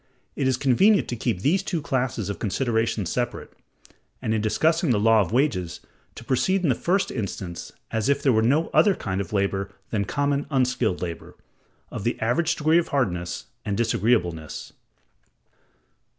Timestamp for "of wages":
5.21-5.79